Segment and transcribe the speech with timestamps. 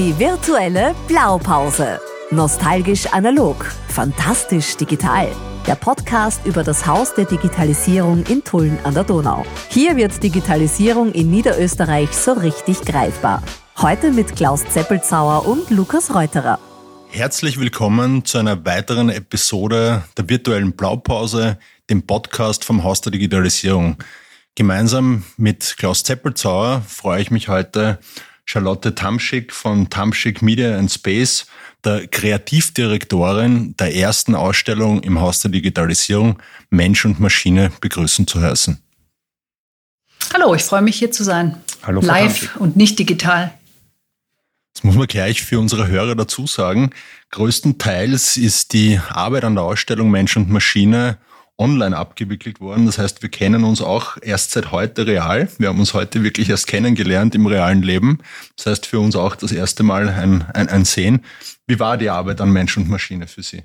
[0.00, 2.00] Die virtuelle Blaupause.
[2.30, 5.28] Nostalgisch analog, fantastisch digital.
[5.66, 9.44] Der Podcast über das Haus der Digitalisierung in Tulln an der Donau.
[9.68, 13.42] Hier wird Digitalisierung in Niederösterreich so richtig greifbar.
[13.76, 16.58] Heute mit Klaus Zeppelzauer und Lukas Reuterer.
[17.10, 21.58] Herzlich willkommen zu einer weiteren Episode der virtuellen Blaupause,
[21.90, 23.98] dem Podcast vom Haus der Digitalisierung.
[24.54, 27.98] Gemeinsam mit Klaus Zeppelzauer freue ich mich heute,
[28.52, 31.46] Charlotte Tamschick von Tamschick Media and Space,
[31.84, 38.82] der Kreativdirektorin der ersten Ausstellung im Haus der Digitalisierung Mensch und Maschine begrüßen zu heißen.
[40.34, 41.58] Hallo, ich freue mich hier zu sein.
[41.84, 43.54] Hallo, Live und nicht digital.
[44.74, 46.90] Das muss man gleich für unsere Hörer dazu sagen.
[47.30, 51.18] Größtenteils ist die Arbeit an der Ausstellung Mensch und Maschine
[51.60, 52.86] online abgewickelt worden.
[52.86, 55.48] Das heißt, wir kennen uns auch erst seit heute real.
[55.58, 58.18] Wir haben uns heute wirklich erst kennengelernt im realen Leben.
[58.56, 61.24] Das heißt, für uns auch das erste Mal ein, ein, ein Sehen.
[61.66, 63.62] Wie war die Arbeit an Mensch und Maschine für Sie?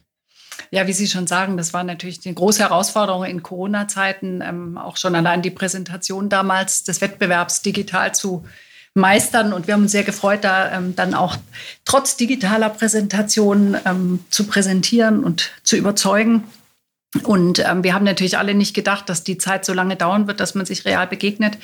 [0.72, 4.98] Ja, wie Sie schon sagen, das war natürlich eine große Herausforderung in Corona-Zeiten, ähm, auch
[4.98, 8.46] schon allein die Präsentation damals des Wettbewerbs digital zu
[8.94, 9.54] meistern.
[9.54, 11.38] Und wir haben uns sehr gefreut, da ähm, dann auch
[11.86, 16.44] trotz digitaler Präsentation ähm, zu präsentieren und zu überzeugen.
[17.24, 20.40] Und ähm, wir haben natürlich alle nicht gedacht, dass die Zeit so lange dauern wird,
[20.40, 21.58] dass man sich real begegnet.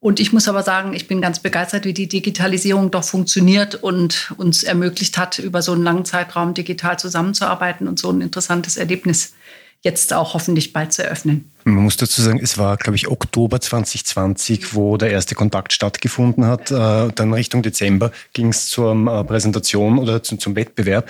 [0.00, 4.32] Und ich muss aber sagen, ich bin ganz begeistert, wie die Digitalisierung doch funktioniert und
[4.36, 9.34] uns ermöglicht hat, über so einen langen Zeitraum digital zusammenzuarbeiten und so ein interessantes Erlebnis
[9.82, 11.52] jetzt auch hoffentlich bald zu eröffnen.
[11.64, 16.46] Man muss dazu sagen, es war, glaube ich, Oktober 2020, wo der erste Kontakt stattgefunden
[16.46, 16.70] hat.
[16.70, 21.08] Äh, dann Richtung Dezember ging es zur äh, Präsentation oder zum, zum Wettbewerb.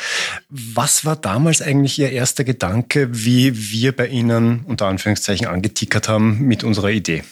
[0.48, 6.42] Was war damals eigentlich Ihr erster Gedanke, wie wir bei Ihnen unter Anführungszeichen angetickert haben
[6.42, 7.22] mit unserer Idee?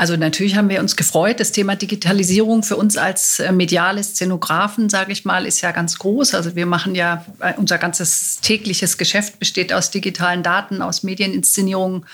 [0.00, 1.40] Also natürlich haben wir uns gefreut.
[1.40, 5.98] Das Thema Digitalisierung für uns als äh, mediale Szenografen, sage ich mal, ist ja ganz
[5.98, 6.34] groß.
[6.34, 12.06] Also wir machen ja, äh, unser ganzes tägliches Geschäft besteht aus digitalen Daten, aus Medieninszenierungen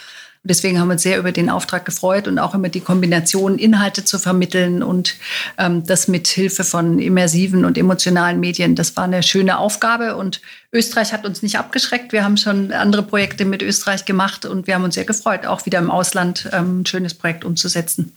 [0.46, 4.04] deswegen haben wir uns sehr über den Auftrag gefreut und auch immer die Kombination, Inhalte
[4.04, 5.16] zu vermitteln und
[5.58, 8.74] ähm, das mit Hilfe von immersiven und emotionalen Medien.
[8.74, 10.40] Das war eine schöne Aufgabe und
[10.72, 12.12] Österreich hat uns nicht abgeschreckt.
[12.12, 15.66] Wir haben schon andere Projekte mit Österreich gemacht und wir haben uns sehr gefreut, auch
[15.66, 18.12] wieder im Ausland ähm, ein schönes Projekt umzusetzen.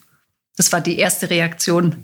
[0.56, 2.04] Das war die erste Reaktion.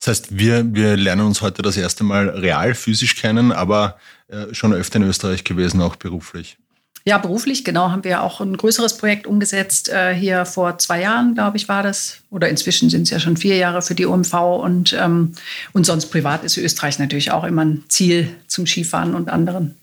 [0.00, 4.52] Das heißt, wir, wir lernen uns heute das erste Mal real physisch kennen, aber äh,
[4.52, 6.58] schon öfter in Österreich gewesen, auch beruflich.
[7.04, 9.88] Ja, beruflich, genau, haben wir auch ein größeres Projekt umgesetzt.
[9.88, 12.18] Äh, hier vor zwei Jahren, glaube ich, war das.
[12.30, 14.34] Oder inzwischen sind es ja schon vier Jahre für die OMV.
[14.34, 15.32] Und, ähm,
[15.72, 19.76] und sonst privat ist Österreich natürlich auch immer ein Ziel zum Skifahren und anderen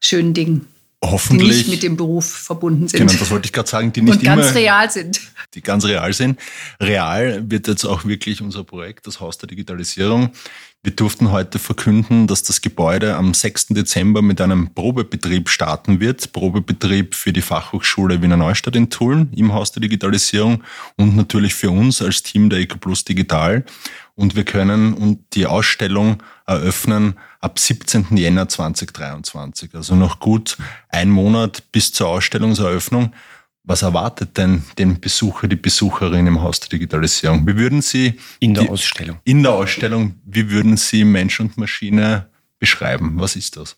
[0.00, 0.66] schönen Dingen.
[1.10, 1.48] Hoffentlich.
[1.48, 3.00] Die nicht mit dem Beruf verbunden sind.
[3.00, 5.20] Genau, das wollte ich gerade sagen, die nicht und ganz immer, real sind.
[5.54, 6.40] Die ganz real sind.
[6.80, 10.30] Real wird jetzt auch wirklich unser Projekt, das Haus der Digitalisierung.
[10.84, 13.68] Wir durften heute verkünden, dass das Gebäude am 6.
[13.68, 16.30] Dezember mit einem Probebetrieb starten wird.
[16.34, 20.62] Probebetrieb für die Fachhochschule Wiener Neustadt in Tulln im Haus der Digitalisierung
[20.96, 23.64] und natürlich für uns als Team der EcoPlus Digital.
[24.16, 28.16] Und wir können die Ausstellung eröffnen ab 17.
[28.16, 29.74] Jänner 2023.
[29.74, 30.56] Also noch gut
[30.88, 33.12] ein Monat bis zur Ausstellungseröffnung.
[33.64, 37.46] Was erwartet denn den Besucher, die Besucherin im Haus der Digitalisierung?
[37.46, 39.18] Wie würden Sie in der die, Ausstellung?
[39.24, 43.14] In der Ausstellung, wie würden Sie Mensch und Maschine beschreiben?
[43.16, 43.76] Was ist das?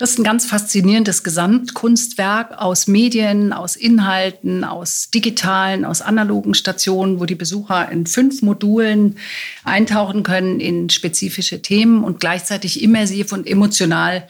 [0.00, 7.20] Das ist ein ganz faszinierendes Gesamtkunstwerk aus Medien, aus Inhalten, aus digitalen, aus analogen Stationen,
[7.20, 9.18] wo die Besucher in fünf Modulen
[9.62, 14.26] eintauchen können in spezifische Themen und gleichzeitig immersiv und emotional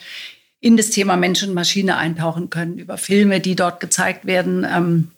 [0.59, 4.67] in das Thema Mensch und Maschine eintauchen können, über Filme, die dort gezeigt werden.
[4.69, 5.13] Ähm,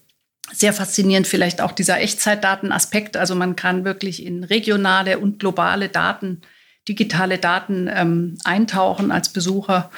[0.53, 3.17] sehr faszinierend vielleicht auch dieser Echtzeitdatenaspekt.
[3.17, 6.43] Also man kann wirklich in regionale und globale Daten,
[6.87, 9.91] digitale Daten ähm, eintauchen als Besucher.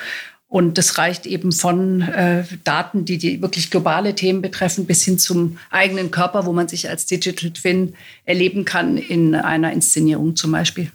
[0.55, 5.19] Und das reicht eben von äh, Daten, die, die wirklich globale Themen betreffen, bis hin
[5.19, 7.95] zum eigenen Körper, wo man sich als Digital Twin
[8.25, 10.93] erleben kann in einer Inszenierung zum Beispiel.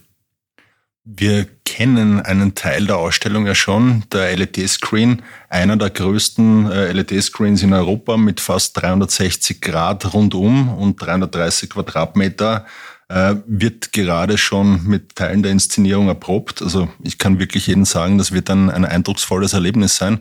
[1.03, 7.61] Wir kennen einen Teil der Ausstellung ja schon, der LED-Screen, einer der größten äh, LED-Screens
[7.61, 12.65] in Europa mit fast 360 Grad rundum und 330 Quadratmeter,
[13.09, 16.61] äh, wird gerade schon mit Teilen der Inszenierung erprobt.
[16.61, 20.19] Also ich kann wirklich jedem sagen, das wird ein, ein eindrucksvolles Erlebnis sein.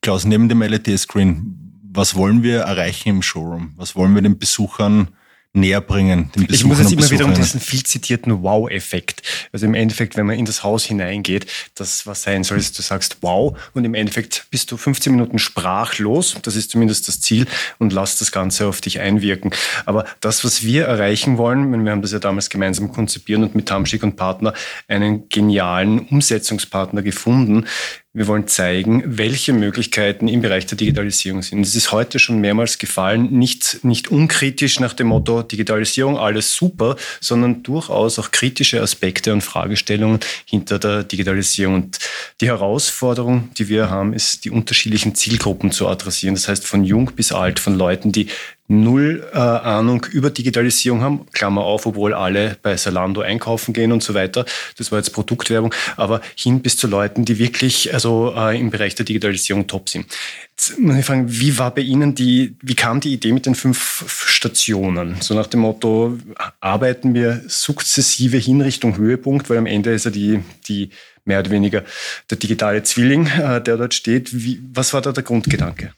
[0.00, 3.74] Klaus, neben dem LED-Screen, was wollen wir erreichen im Showroom?
[3.76, 5.08] Was wollen wir den Besuchern
[5.52, 6.30] näher bringen.
[6.48, 9.22] Ich muss es immer wieder um diesen viel zitierten Wow-Effekt.
[9.52, 12.82] Also im Endeffekt, wenn man in das Haus hineingeht, das was sein soll, ist, du
[12.82, 16.36] sagst Wow und im Endeffekt bist du 15 Minuten sprachlos.
[16.42, 17.46] Das ist zumindest das Ziel
[17.78, 19.50] und lass das Ganze auf dich einwirken.
[19.86, 23.66] Aber das, was wir erreichen wollen, wir haben das ja damals gemeinsam konzipiert und mit
[23.66, 24.54] Tamschick und Partner
[24.86, 27.66] einen genialen Umsetzungspartner gefunden,
[28.12, 31.60] wir wollen zeigen, welche Möglichkeiten im Bereich der Digitalisierung sind.
[31.60, 36.96] Es ist heute schon mehrmals gefallen, nicht, nicht unkritisch nach dem Motto Digitalisierung, alles super,
[37.20, 41.74] sondern durchaus auch kritische Aspekte und Fragestellungen hinter der Digitalisierung.
[41.76, 41.98] Und
[42.40, 46.34] die Herausforderung, die wir haben, ist, die unterschiedlichen Zielgruppen zu adressieren.
[46.34, 48.26] Das heißt, von jung bis alt, von Leuten, die
[48.70, 54.02] null äh, Ahnung über Digitalisierung haben, Klammer auf, obwohl alle bei Salando einkaufen gehen und
[54.02, 54.44] so weiter.
[54.78, 58.94] Das war jetzt Produktwerbung, aber hin bis zu Leuten, die wirklich also äh, im Bereich
[58.94, 60.06] der Digitalisierung top sind.
[60.50, 63.56] Jetzt muss ich fragen, wie war bei Ihnen die, wie kam die Idee mit den
[63.56, 65.16] fünf Stationen?
[65.20, 66.16] So nach dem Motto,
[66.60, 70.90] arbeiten wir sukzessive hin Richtung Höhepunkt, weil am Ende ist ja die, die
[71.24, 71.82] mehr oder weniger
[72.30, 74.30] der digitale Zwilling, äh, der dort steht.
[74.32, 75.92] Wie, was war da der Grundgedanke?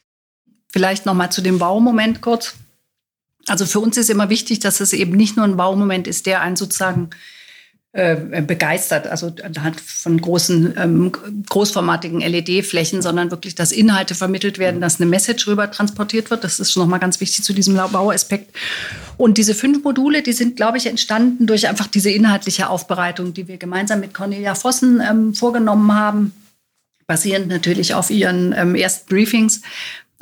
[0.72, 2.54] Vielleicht noch mal zu dem Baumoment kurz.
[3.46, 6.40] Also für uns ist immer wichtig, dass es eben nicht nur ein Baumoment ist, der
[6.40, 7.10] einen sozusagen
[7.94, 11.12] äh, begeistert, also anhand von großen, ähm,
[11.46, 16.42] großformatigen LED-Flächen, sondern wirklich, dass Inhalte vermittelt werden, dass eine Message rüber transportiert wird.
[16.42, 18.56] Das ist nochmal ganz wichtig zu diesem Bauaspekt.
[19.18, 23.46] Und diese fünf Module, die sind, glaube ich, entstanden durch einfach diese inhaltliche Aufbereitung, die
[23.46, 26.32] wir gemeinsam mit Cornelia Vossen ähm, vorgenommen haben
[27.12, 29.60] basierend natürlich auf ihren ähm, ersten Briefings,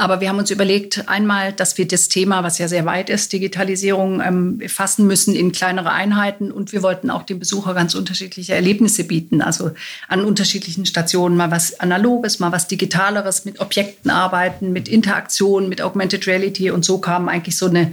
[0.01, 3.35] aber wir haben uns überlegt, einmal, dass wir das Thema, was ja sehr weit ist,
[3.35, 6.51] Digitalisierung, ähm, fassen müssen in kleinere Einheiten.
[6.51, 9.43] Und wir wollten auch dem Besucher ganz unterschiedliche Erlebnisse bieten.
[9.43, 9.73] Also
[10.09, 15.83] an unterschiedlichen Stationen mal was Analoges, mal was Digitaleres, mit Objekten arbeiten, mit Interaktion, mit
[15.83, 16.71] Augmented Reality.
[16.71, 17.93] Und so kam eigentlich so eine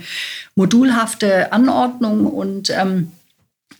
[0.56, 3.12] modulhafte Anordnung und ähm,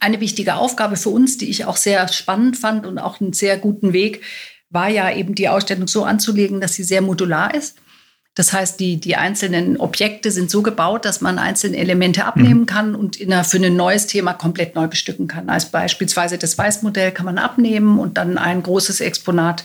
[0.00, 3.56] eine wichtige Aufgabe für uns, die ich auch sehr spannend fand und auch einen sehr
[3.56, 4.20] guten Weg,
[4.68, 7.78] war ja eben die Ausstellung so anzulegen, dass sie sehr modular ist.
[8.38, 12.66] Das heißt, die, die einzelnen Objekte sind so gebaut, dass man einzelne Elemente abnehmen mhm.
[12.66, 15.48] kann und in einer, für ein neues Thema komplett neu bestücken kann.
[15.48, 19.64] Als beispielsweise das Weißmodell kann man abnehmen und dann ein großes Exponat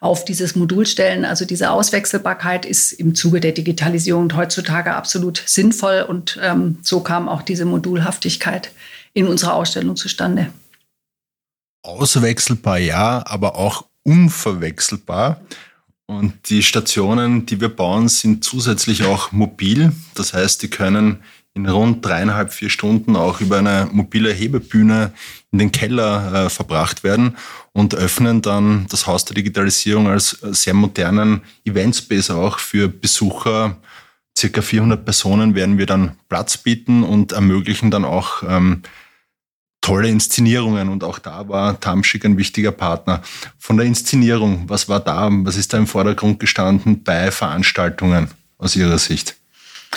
[0.00, 1.24] auf dieses Modul stellen.
[1.24, 7.28] Also diese Auswechselbarkeit ist im Zuge der Digitalisierung heutzutage absolut sinnvoll und ähm, so kam
[7.28, 8.72] auch diese Modulhaftigkeit
[9.14, 10.52] in unserer Ausstellung zustande.
[11.84, 15.40] Auswechselbar ja, aber auch unverwechselbar.
[16.10, 19.92] Und die Stationen, die wir bauen, sind zusätzlich auch mobil.
[20.14, 21.22] Das heißt, die können
[21.52, 25.12] in rund dreieinhalb, vier Stunden auch über eine mobile Hebebühne
[25.52, 27.36] in den Keller äh, verbracht werden
[27.72, 33.76] und öffnen dann das Haus der Digitalisierung als sehr modernen Eventspace auch für Besucher.
[34.36, 38.82] Circa 400 Personen werden wir dann Platz bieten und ermöglichen dann auch ähm,
[39.88, 43.22] tolle Inszenierungen und auch da war Tamschik ein wichtiger Partner.
[43.58, 48.76] Von der Inszenierung, was war da, was ist da im Vordergrund gestanden bei Veranstaltungen aus
[48.76, 49.36] Ihrer Sicht?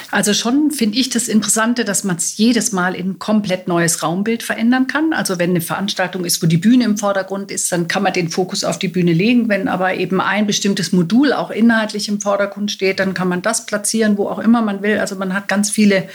[0.10, 4.04] Also schon finde ich das Interessante, dass man es jedes Mal in ein komplett neues
[4.04, 5.12] Raumbild verändern kann.
[5.12, 8.30] Also wenn eine Veranstaltung ist, wo die Bühne im Vordergrund ist, dann kann man den
[8.30, 9.50] Fokus auf die Bühne legen.
[9.50, 13.66] Wenn aber eben ein bestimmtes Modul auch inhaltlich im Vordergrund steht, dann kann man das
[13.66, 14.98] platzieren, wo auch immer man will.
[14.98, 16.08] Also man hat ganz viele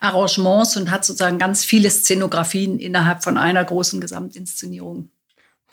[0.00, 5.10] Arrangements und hat sozusagen ganz viele Szenografien innerhalb von einer großen Gesamtinszenierung.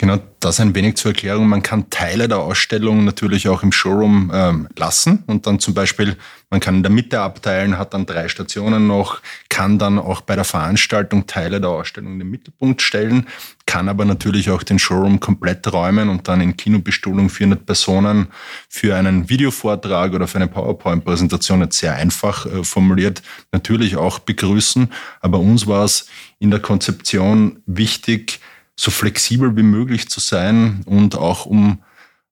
[0.00, 1.48] Genau, das ein wenig zur Erklärung.
[1.48, 6.16] Man kann Teile der Ausstellung natürlich auch im Showroom ähm, lassen und dann zum Beispiel,
[6.50, 10.36] man kann in der Mitte abteilen, hat dann drei Stationen noch, kann dann auch bei
[10.36, 13.26] der Veranstaltung Teile der Ausstellung in den Mittelpunkt stellen,
[13.66, 18.28] kann aber natürlich auch den Showroom komplett räumen und dann in Kinobestuhlung 400 Personen
[18.68, 24.92] für einen Videovortrag oder für eine PowerPoint-Präsentation jetzt sehr einfach äh, formuliert natürlich auch begrüßen.
[25.20, 26.06] Aber uns war es
[26.38, 28.38] in der Konzeption wichtig,
[28.78, 31.82] so flexibel wie möglich zu sein und auch um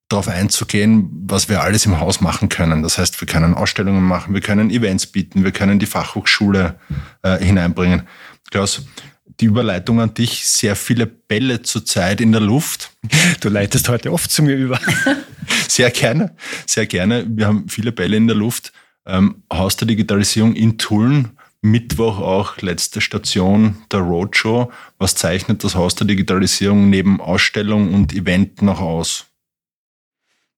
[0.07, 2.83] darauf einzugehen, was wir alles im Haus machen können.
[2.83, 6.79] Das heißt, wir können Ausstellungen machen, wir können Events bieten, wir können die Fachhochschule
[7.23, 8.03] äh, hineinbringen.
[8.49, 8.85] Klaus,
[9.41, 12.91] die Überleitung an dich, sehr viele Bälle zurzeit in der Luft.
[13.41, 14.79] Du leitest heute oft zu mir über.
[15.67, 16.33] sehr gerne,
[16.65, 17.25] sehr gerne.
[17.27, 18.71] Wir haben viele Bälle in der Luft.
[19.05, 24.71] Ähm, Haus der Digitalisierung in Tulln Mittwoch auch letzte Station der Roadshow.
[24.97, 29.25] Was zeichnet das Haus der Digitalisierung neben Ausstellung und Event noch aus?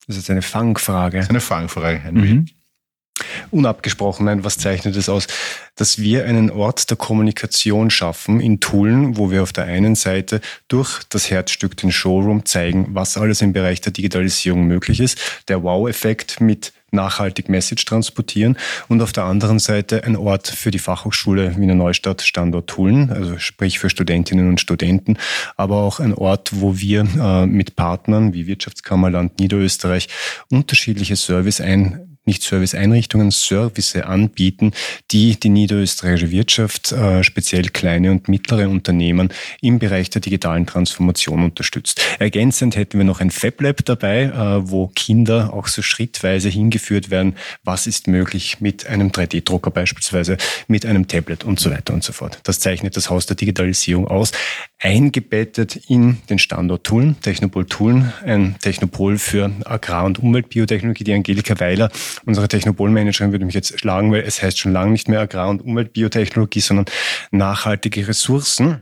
[0.08, 1.18] Das ist eine Fangfrage.
[1.18, 2.34] Das ist eine Fangfrage, Henry.
[2.34, 2.46] Mhm.
[3.52, 5.28] Unabgesprochen, nein, was zeichnet es aus?
[5.76, 10.42] Dass wir einen Ort der Kommunikation schaffen in Tulln, wo wir auf der einen Seite
[10.68, 15.20] durch das Herzstück, den Showroom, zeigen, was alles im Bereich der Digitalisierung möglich ist.
[15.48, 18.58] Der Wow-Effekt mit nachhaltig Message transportieren.
[18.88, 23.38] Und auf der anderen Seite ein Ort für die Fachhochschule Wiener Neustadt Standort Tulln, also
[23.38, 25.18] sprich für Studentinnen und Studenten,
[25.58, 30.08] aber auch ein Ort, wo wir äh, mit Partnern wie Wirtschaftskammerland Niederösterreich
[30.50, 34.72] unterschiedliche Service ein nicht Serviceeinrichtungen, Service anbieten,
[35.12, 39.30] die die niederösterreichische Wirtschaft, äh, speziell kleine und mittlere Unternehmen
[39.62, 42.02] im Bereich der digitalen Transformation unterstützt.
[42.20, 47.36] Ergänzend hätten wir noch ein FabLab dabei, äh, wo Kinder auch so schrittweise hingeführt werden,
[47.64, 52.14] was ist möglich mit einem 3D-Drucker beispielsweise, mit einem Tablet und so weiter und so
[52.14, 52.40] fort.
[52.44, 54.32] Das zeichnet das Haus der Digitalisierung aus,
[54.80, 61.60] eingebettet in den Standort Tulln, Technopol Tulln, ein Technopol für Agrar- und Umweltbiotechnologie, die Angelika
[61.60, 61.92] Weiler
[62.26, 65.62] Unsere Technopol-Managerin würde mich jetzt schlagen, weil es heißt schon lange nicht mehr Agrar- und
[65.62, 66.86] Umweltbiotechnologie, sondern
[67.32, 68.82] nachhaltige Ressourcen.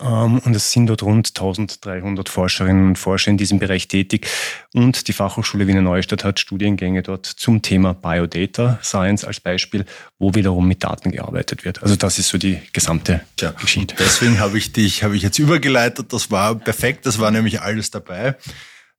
[0.00, 4.26] Ähm, und es sind dort rund 1300 Forscherinnen und Forscher in diesem Bereich tätig.
[4.72, 9.84] Und die Fachhochschule Wiener Neustadt hat Studiengänge dort zum Thema Biodata Science als Beispiel,
[10.18, 11.82] wo wiederum mit Daten gearbeitet wird.
[11.82, 13.94] Also das ist so die gesamte ja, Geschichte.
[13.98, 16.12] Deswegen habe ich dich, habe ich jetzt übergeleitet.
[16.12, 17.06] Das war perfekt.
[17.06, 18.36] Das war nämlich alles dabei.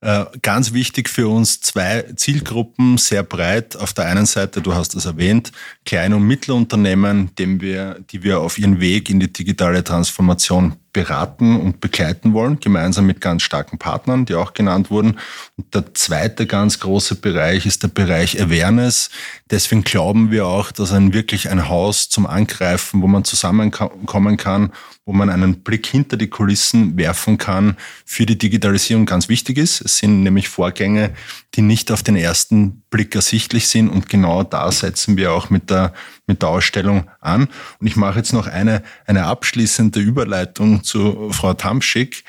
[0.03, 3.75] Äh, ganz wichtig für uns zwei Zielgruppen, sehr breit.
[3.75, 5.51] Auf der einen Seite, du hast es erwähnt,
[5.85, 11.59] Klein- und Mittelunternehmen, dem wir, die wir auf ihren Weg in die digitale Transformation beraten
[11.59, 15.19] und begleiten wollen, gemeinsam mit ganz starken Partnern, die auch genannt wurden.
[15.57, 19.09] Und der zweite ganz große Bereich ist der Bereich Awareness.
[19.49, 24.71] Deswegen glauben wir auch, dass ein wirklich ein Haus zum Angreifen, wo man zusammenkommen kann,
[25.05, 29.81] wo man einen Blick hinter die Kulissen werfen kann, für die Digitalisierung ganz wichtig ist.
[29.81, 31.13] Es sind nämlich Vorgänge,
[31.55, 35.71] die nicht auf den ersten Blick ersichtlich sind und genau da setzen wir auch mit
[35.71, 35.93] der,
[36.27, 37.47] mit der Ausstellung an.
[37.79, 42.23] Und ich mache jetzt noch eine, eine abschließende Überleitung zu Frau Tamschick.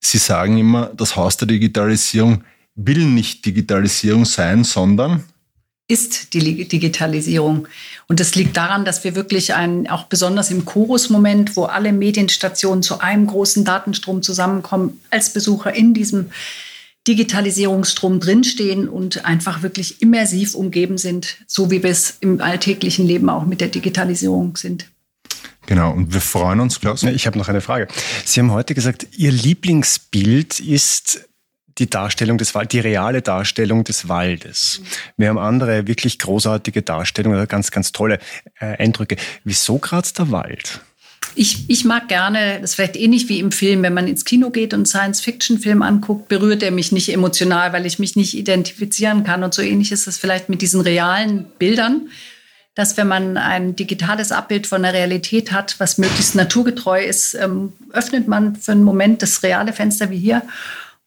[0.00, 2.44] Sie sagen immer, das Haus der Digitalisierung
[2.74, 5.24] will nicht Digitalisierung sein, sondern
[5.90, 7.66] ist die Digitalisierung.
[8.08, 12.82] Und das liegt daran, dass wir wirklich ein, auch besonders im Chorus-Moment, wo alle Medienstationen
[12.82, 16.30] zu einem großen Datenstrom zusammenkommen, als Besucher in diesem
[17.06, 23.30] Digitalisierungsstrom drinstehen und einfach wirklich immersiv umgeben sind, so wie wir es im alltäglichen Leben
[23.30, 24.86] auch mit der Digitalisierung sind.
[25.66, 27.02] Genau, und wir freuen uns, Klaus.
[27.02, 27.88] Ich habe noch eine Frage.
[28.24, 31.28] Sie haben heute gesagt, Ihr Lieblingsbild ist
[31.78, 34.80] die Darstellung des Waldes, die reale Darstellung des Waldes.
[35.16, 38.18] Wir haben andere wirklich großartige Darstellungen, ganz, ganz tolle
[38.58, 39.16] äh, Eindrücke.
[39.44, 40.80] Wieso gerade der Wald?
[41.34, 44.50] Ich, ich mag gerne, das ist vielleicht ähnlich wie im Film, wenn man ins Kino
[44.50, 49.44] geht und Science-Fiction-Film anguckt, berührt er mich nicht emotional, weil ich mich nicht identifizieren kann.
[49.44, 52.08] Und so ähnlich ist es vielleicht mit diesen realen Bildern,
[52.74, 57.72] dass wenn man ein digitales Abbild von der Realität hat, was möglichst naturgetreu ist, ähm,
[57.92, 60.42] öffnet man für einen Moment das reale Fenster wie hier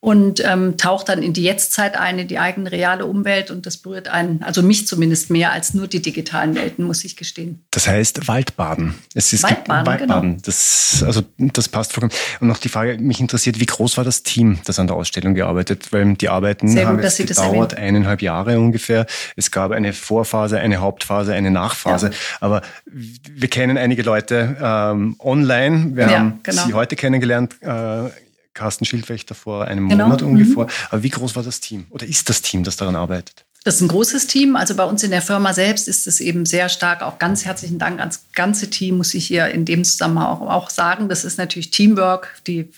[0.02, 3.78] und ähm, taucht dann in die Jetztzeit ein, in die eigene reale Umwelt und das
[3.78, 7.64] berührt einen, also mich zumindest mehr als nur die digitalen Welten, muss ich gestehen.
[7.70, 8.96] Das heißt Waldbaden.
[9.14, 10.30] Es ist Waldbaden, Waldbaden.
[10.32, 10.42] Genau.
[10.44, 12.12] Das, also das passt vollkommen.
[12.40, 15.36] Und noch die Frage, mich interessiert, wie groß war das Team, das an der Ausstellung
[15.36, 15.94] gearbeitet?
[15.94, 19.06] Weil die Arbeiten Sehr haben gut, gedauert eineinhalb Jahre ungefähr.
[19.36, 22.08] Es gab eine Vorphase, eine Hauptphase, eine Nachphase.
[22.08, 22.14] Ja.
[22.40, 25.96] Aber wir kennen einige Leute ähm, online.
[25.96, 26.66] Wir ja, haben genau.
[26.66, 27.62] Sie heute kennengelernt.
[27.62, 28.10] Äh,
[28.54, 30.06] Carsten Schildwächter vor einem genau.
[30.06, 30.64] Monat ungefähr.
[30.66, 30.70] Mhm.
[30.90, 33.46] Aber wie groß war das Team oder ist das Team, das daran arbeitet?
[33.64, 34.56] Das ist ein großes Team.
[34.56, 37.04] Also bei uns in der Firma selbst ist es eben sehr stark.
[37.04, 40.70] Auch ganz herzlichen Dank ans ganze Team, muss ich hier in dem Zusammenhang auch, auch
[40.72, 41.10] sagen.
[41.10, 42.42] Das ist natürlich Teamwork.
[42.48, 42.70] Die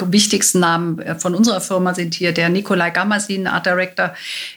[0.00, 4.14] wichtigsten Namen äh, von unserer Firma sind hier der Nikolai Gamasin, Art Director,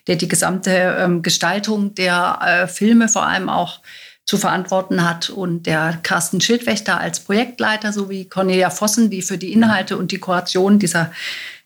[0.07, 3.79] der die gesamte ähm, Gestaltung der äh, Filme vor allem auch
[4.25, 9.51] zu verantworten hat und der Carsten Schildwächter als Projektleiter sowie Cornelia Vossen, die für die
[9.51, 11.11] Inhalte und die Kuration dieser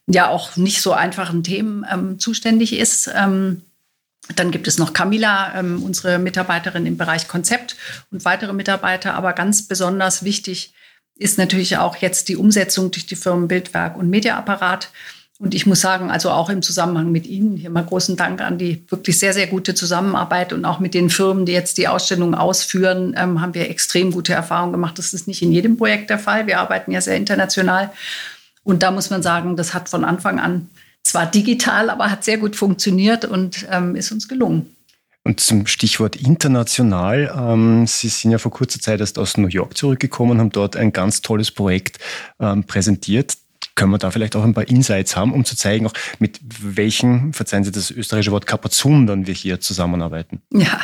[0.08, 3.10] ja auch nicht so einfachen Themen ähm, zuständig ist.
[3.16, 3.62] Ähm,
[4.36, 7.76] dann gibt es noch Camilla, ähm, unsere Mitarbeiterin im Bereich Konzept
[8.12, 9.14] und weitere Mitarbeiter.
[9.14, 10.74] Aber ganz besonders wichtig
[11.16, 14.90] ist natürlich auch jetzt die Umsetzung durch die Firmen Bildwerk und Mediaapparat.
[15.38, 18.58] Und ich muss sagen, also auch im Zusammenhang mit Ihnen, hier mal großen Dank an
[18.58, 22.36] die wirklich sehr, sehr gute Zusammenarbeit und auch mit den Firmen, die jetzt die Ausstellung
[22.36, 24.98] ausführen, ähm, haben wir extrem gute Erfahrungen gemacht.
[24.98, 26.48] Das ist nicht in jedem Projekt der Fall.
[26.48, 27.92] Wir arbeiten ja sehr international.
[28.64, 30.70] Und da muss man sagen, das hat von Anfang an
[31.04, 34.74] zwar digital, aber hat sehr gut funktioniert und ähm, ist uns gelungen.
[35.24, 39.76] Und zum Stichwort international, ähm, Sie sind ja vor kurzer Zeit erst aus New York
[39.76, 41.98] zurückgekommen, haben dort ein ganz tolles Projekt
[42.40, 43.36] ähm, präsentiert
[43.76, 47.34] können wir da vielleicht auch ein paar Insights haben, um zu zeigen, auch mit welchen,
[47.34, 50.42] verzeihen Sie das österreichische Wort, Kapazundern wir hier zusammenarbeiten?
[50.52, 50.80] Ja,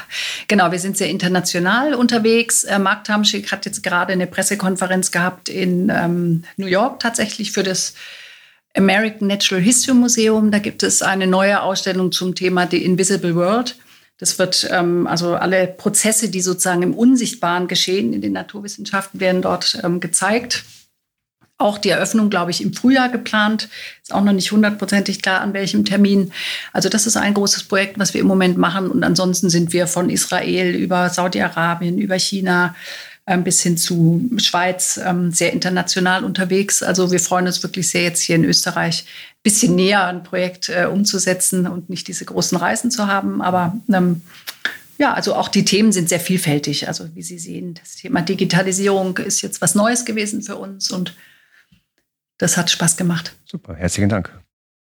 [0.48, 0.72] genau.
[0.72, 2.66] Wir sind sehr international unterwegs.
[2.66, 7.64] Äh, Mark Tamschick hat jetzt gerade eine Pressekonferenz gehabt in ähm, New York tatsächlich für
[7.64, 7.94] das
[8.76, 10.52] American Natural History Museum.
[10.52, 13.78] Da gibt es eine neue Ausstellung zum Thema The Invisible World.
[14.18, 19.42] Das wird ähm, also alle Prozesse, die sozusagen im Unsichtbaren geschehen in den Naturwissenschaften, werden
[19.42, 20.64] dort ähm, gezeigt.
[21.62, 23.70] Auch die Eröffnung, glaube ich, im Frühjahr geplant.
[24.02, 26.32] Ist auch noch nicht hundertprozentig klar, an welchem Termin.
[26.74, 28.90] Also das ist ein großes Projekt, was wir im Moment machen.
[28.90, 32.76] Und ansonsten sind wir von Israel über Saudi-Arabien, über China,
[33.28, 36.82] ähm, bis hin zu Schweiz ähm, sehr international unterwegs.
[36.82, 40.70] Also wir freuen uns wirklich sehr, jetzt hier in Österreich ein bisschen näher ein Projekt
[40.70, 43.44] äh, umzusetzen und nicht diese großen Reisen zu haben.
[43.44, 44.22] Aber ähm,
[44.98, 46.88] ja, also auch die Themen sind sehr vielfältig.
[46.88, 51.14] Also wie Sie sehen, das Thema Digitalisierung ist jetzt was Neues gewesen für uns und
[52.42, 53.36] das hat Spaß gemacht.
[53.46, 54.32] Super, herzlichen Dank.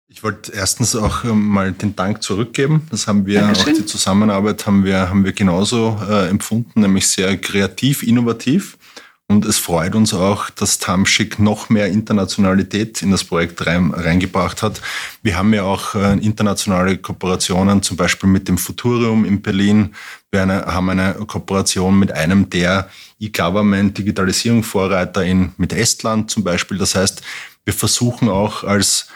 [0.08, 2.86] Ich wollte erstens auch ähm, mal den Dank zurückgeben.
[2.90, 3.72] Das haben wir, Dankeschön.
[3.72, 8.78] auch die Zusammenarbeit haben wir, haben wir genauso äh, empfunden, nämlich sehr kreativ, innovativ.
[9.26, 14.62] Und es freut uns auch, dass Tamschick noch mehr Internationalität in das Projekt rein, reingebracht
[14.62, 14.82] hat.
[15.22, 19.94] Wir haben ja auch äh, internationale Kooperationen, zum Beispiel mit dem Futurium in Berlin.
[20.30, 22.90] Wir eine, haben eine Kooperation mit einem der
[23.26, 26.78] E-Government Digitalisierung Vorreiter in, mit Estland zum Beispiel.
[26.78, 27.23] Das heißt,
[27.64, 29.09] wir versuchen auch als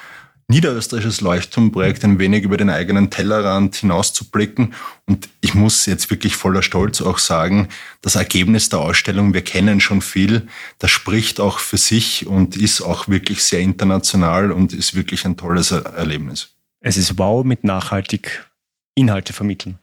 [0.50, 4.74] niederösterreichisches Leuchtturmprojekt ein wenig über den eigenen Tellerrand hinauszublicken.
[5.06, 7.68] Und ich muss jetzt wirklich voller Stolz auch sagen,
[8.00, 10.48] das Ergebnis der Ausstellung, wir kennen schon viel,
[10.78, 15.36] das spricht auch für sich und ist auch wirklich sehr international und ist wirklich ein
[15.36, 16.54] tolles Erlebnis.
[16.80, 18.46] Es ist wow mit nachhaltig
[18.94, 19.78] Inhalte vermitteln.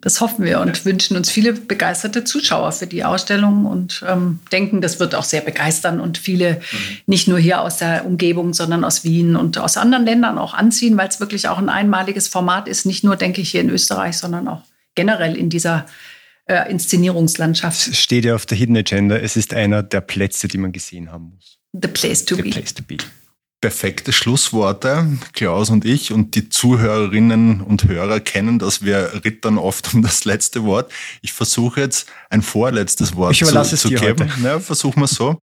[0.00, 4.80] Das hoffen wir und wünschen uns viele begeisterte Zuschauer für die Ausstellung und ähm, denken,
[4.80, 6.96] das wird auch sehr begeistern und viele mhm.
[7.06, 10.96] nicht nur hier aus der Umgebung, sondern aus Wien und aus anderen Ländern auch anziehen,
[10.96, 14.16] weil es wirklich auch ein einmaliges Format ist, nicht nur, denke ich, hier in Österreich,
[14.16, 14.62] sondern auch
[14.94, 15.86] generell in dieser
[16.46, 17.88] äh, Inszenierungslandschaft.
[17.88, 21.10] Es steht ja auf der Hidden Agenda, es ist einer der Plätze, die man gesehen
[21.10, 21.58] haben muss.
[21.72, 22.50] The place to The be.
[22.50, 22.96] Place to be
[23.60, 25.18] perfekte Schlussworte.
[25.32, 28.82] Klaus und ich und die Zuhörerinnen und Hörer kennen das.
[28.82, 30.92] Wir rittern oft um das letzte Wort.
[31.22, 34.30] Ich versuche jetzt ein vorletztes Wort ich zu, zu geben.
[34.42, 35.38] Ja, versuchen wir so.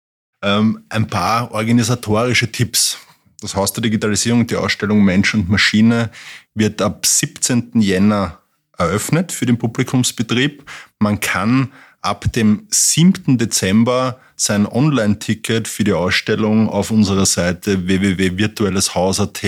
[0.43, 2.99] Ähm, ein paar organisatorische Tipps.
[3.41, 6.11] Das Haus der Digitalisierung, die Ausstellung Mensch und Maschine,
[6.55, 7.73] wird ab 17.
[7.81, 8.39] Jänner
[8.77, 10.65] eröffnet für den Publikumsbetrieb.
[10.99, 13.39] Man kann ab dem 7.
[13.39, 19.43] Dezember sein Online-Ticket für die Ausstellung auf unserer Seite www.virtuelleshaus.at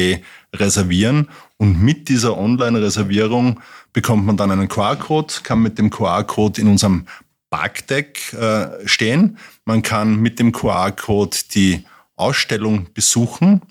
[0.55, 1.29] reservieren.
[1.57, 3.61] Und mit dieser Online-Reservierung
[3.93, 7.07] bekommt man dann einen QR-Code, kann mit dem QR-Code in unserem
[7.51, 9.39] Parkdeck äh, stehen.
[9.65, 11.85] Man kann mit dem QR-Code die
[12.17, 13.63] Ausstellung besuchen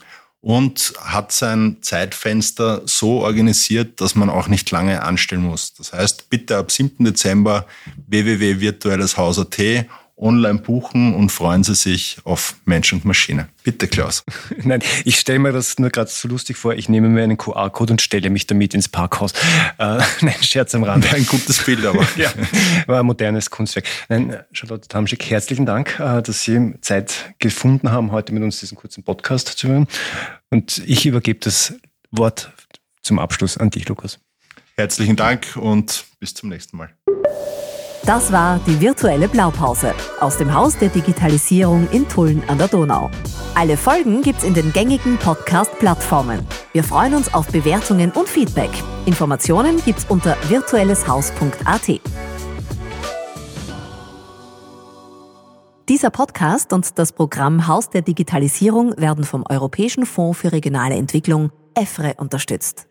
[0.43, 5.73] und hat sein Zeitfenster so organisiert, dass man auch nicht lange anstellen muss.
[5.73, 7.05] Das heißt, bitte ab 7.
[7.05, 7.65] Dezember
[8.07, 9.85] www.virtuelleshaus.at
[10.23, 13.49] online buchen und freuen Sie sich auf Mensch und Maschine.
[13.63, 14.23] Bitte, Klaus.
[14.63, 16.73] Nein, ich stelle mir das nur gerade so lustig vor.
[16.73, 19.33] Ich nehme mir einen QR-Code und stelle mich damit ins Parkhaus.
[19.77, 21.09] Äh, nein, Scherz am Rande.
[21.09, 22.07] Ein gutes Bild, aber.
[22.15, 22.31] ja,
[22.87, 23.85] war ein modernes Kunstwerk.
[24.09, 28.77] Nein, Charlotte Tamschick, herzlichen Dank, äh, dass Sie Zeit gefunden haben, heute mit uns diesen
[28.77, 29.87] kurzen Podcast zu hören.
[30.49, 31.75] Und ich übergebe das
[32.11, 32.51] Wort
[33.01, 34.19] zum Abschluss an dich, Lukas.
[34.75, 36.89] Herzlichen Dank und bis zum nächsten Mal.
[38.05, 43.09] Das war die virtuelle Blaupause aus dem Haus der Digitalisierung in Tulln an der Donau.
[43.55, 46.45] Alle Folgen gibt's in den gängigen Podcast-Plattformen.
[46.73, 48.71] Wir freuen uns auf Bewertungen und Feedback.
[49.05, 52.01] Informationen gibt's unter virtuelleshaus.at.
[55.87, 61.51] Dieser Podcast und das Programm Haus der Digitalisierung werden vom Europäischen Fonds für regionale Entwicklung
[61.73, 62.87] EFRE unterstützt.